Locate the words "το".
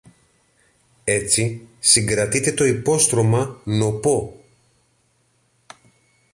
2.51-2.65